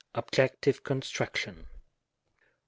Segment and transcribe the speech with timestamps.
[0.15, 1.57] Objective Construction.
[1.67, 1.67] 1.